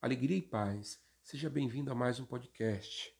[0.00, 1.00] alegria e paz.
[1.24, 3.12] Seja bem-vindo a mais um podcast.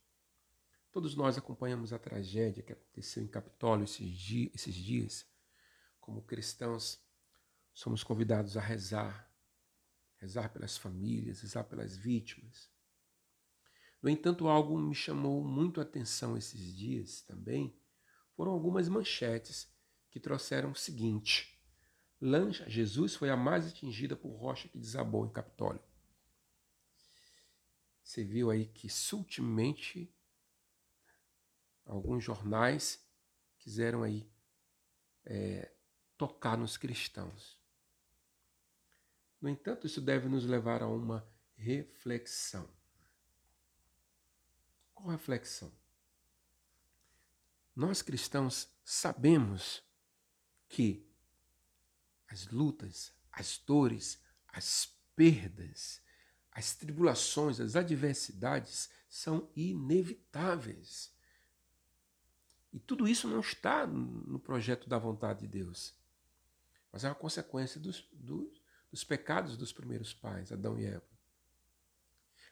[0.93, 5.27] Todos nós acompanhamos a tragédia que aconteceu em Capitólio esses, dias, esses dias.
[5.99, 7.01] Como cristãos,
[7.75, 9.29] somos convidados a rezar,
[10.19, 12.71] rezar pelas famílias, rezar pelas vítimas.
[14.01, 17.77] No entanto, algo me chamou muito a atenção esses dias também,
[18.37, 19.69] foram algumas manchetes
[20.11, 21.61] que trouxeram o seguinte:
[22.21, 25.88] Lancha, Jesus foi a mais atingida por rocha que desabou em Capitólio.
[28.09, 30.11] Você viu aí que sutilmente
[31.85, 33.07] alguns jornais
[33.59, 34.27] quiseram aí
[35.27, 35.71] é,
[36.17, 37.61] tocar nos cristãos.
[39.39, 42.67] No entanto, isso deve nos levar a uma reflexão.
[44.95, 45.71] Qual reflexão?
[47.77, 49.85] Nós cristãos sabemos
[50.67, 51.07] que
[52.27, 56.01] as lutas, as dores, as perdas,
[56.59, 61.15] as tribulações, as adversidades são inevitáveis.
[62.73, 65.95] E tudo isso não está no projeto da vontade de Deus,
[66.91, 71.07] mas é uma consequência dos, dos, dos pecados dos primeiros pais, Adão e Eva.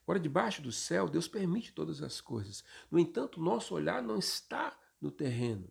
[0.04, 2.62] Agora, debaixo do céu, Deus permite todas as coisas.
[2.88, 5.68] No entanto, nosso olhar não está no terreno.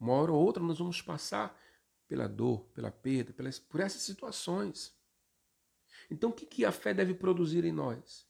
[0.00, 1.54] Uma hora ou outra nós vamos passar
[2.06, 4.96] pela dor, pela perda, pelas, por essas situações.
[6.10, 8.26] Então, o que, que a fé deve produzir em nós?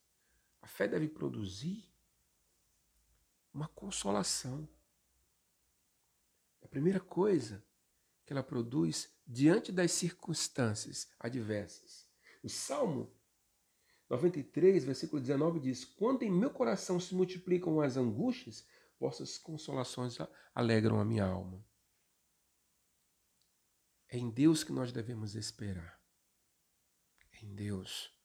[0.60, 1.88] A fé deve produzir
[3.54, 4.68] uma consolação.
[6.62, 7.64] A primeira coisa
[8.26, 12.06] que ela produz diante das circunstâncias adversas.
[12.42, 13.12] O Salmo
[14.10, 18.66] 93, versículo 19 diz: Quando em meu coração se multiplicam as angústias,
[18.98, 20.18] vossas consolações
[20.54, 21.64] alegram a minha alma.
[24.08, 25.97] É em Deus que nós devemos esperar
[27.58, 28.16] Deus.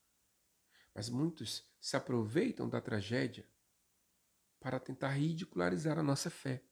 [0.93, 3.49] Mas muitos se aproveitam da tragédia
[4.59, 6.63] para tentar ridicularizar a nossa fé.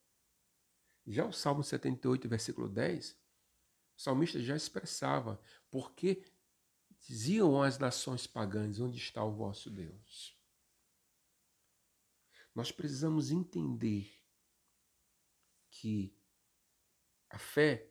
[1.07, 3.13] Já o Salmo 78, versículo 10,
[3.97, 6.23] o salmista já expressava porque
[6.99, 10.39] diziam as nações pagãs: onde está o vosso Deus?
[12.53, 14.23] Nós precisamos entender
[15.71, 16.15] que
[17.27, 17.90] a fé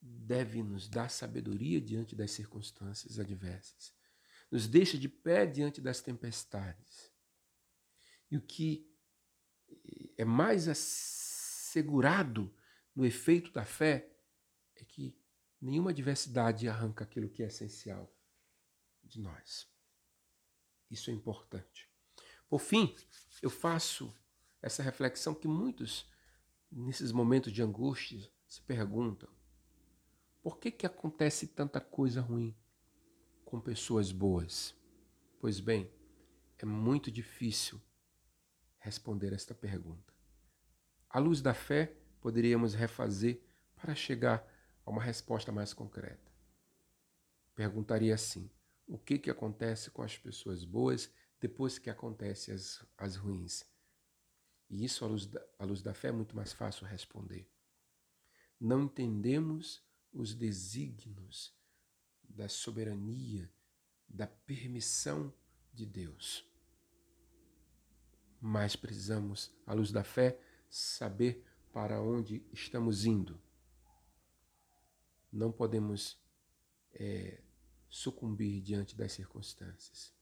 [0.00, 3.92] deve nos dar sabedoria diante das circunstâncias adversas,
[4.50, 7.12] nos deixa de pé diante das tempestades.
[8.30, 8.88] E o que
[10.16, 12.54] é mais assegurado
[12.94, 14.10] no efeito da fé
[14.76, 15.16] é que
[15.60, 18.12] nenhuma adversidade arranca aquilo que é essencial
[19.02, 19.68] de nós.
[20.90, 21.88] Isso é importante.
[22.48, 22.94] Por fim,
[23.42, 24.14] eu faço
[24.62, 26.10] essa reflexão que muitos,
[26.70, 29.28] nesses momentos de angústia, se perguntam:
[30.42, 32.56] por que, que acontece tanta coisa ruim
[33.44, 34.74] com pessoas boas?
[35.40, 35.90] Pois bem,
[36.58, 37.80] é muito difícil
[38.78, 40.12] responder esta pergunta.
[41.08, 43.40] À luz da fé, poderíamos refazer
[43.76, 44.46] para chegar
[44.84, 46.32] a uma resposta mais concreta.
[47.54, 48.50] Perguntaria assim:
[48.86, 53.64] o que, que acontece com as pessoas boas depois que acontecem as, as ruins?
[54.70, 57.50] E isso, à luz, da, à luz da fé, é muito mais fácil responder.
[58.60, 59.82] Não entendemos
[60.12, 61.54] os desígnios
[62.28, 63.50] da soberania,
[64.08, 65.32] da permissão
[65.72, 66.44] de Deus.
[68.40, 73.40] Mas precisamos, à luz da fé, saber para onde estamos indo.
[75.32, 76.18] Não podemos
[76.92, 77.42] é,
[77.88, 80.12] sucumbir diante das circunstâncias.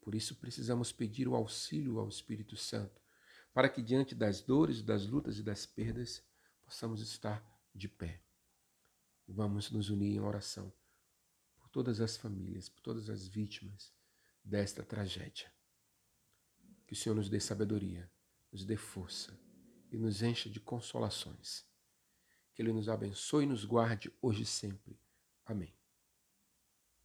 [0.00, 3.00] Por isso precisamos pedir o auxílio ao Espírito Santo,
[3.52, 6.22] para que diante das dores, das lutas e das perdas
[6.64, 7.44] possamos estar
[7.74, 8.20] de pé.
[9.32, 10.72] Vamos nos unir em oração
[11.56, 13.92] por todas as famílias, por todas as vítimas
[14.42, 15.52] desta tragédia.
[16.84, 18.10] Que o Senhor nos dê sabedoria,
[18.50, 19.38] nos dê força
[19.90, 21.64] e nos encha de consolações.
[22.52, 25.00] Que Ele nos abençoe e nos guarde hoje e sempre.
[25.46, 25.79] Amém.